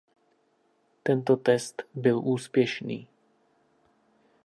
Tento 1.03 1.35
test 1.37 1.83
byl 1.93 2.19
úspěšný. 2.19 3.07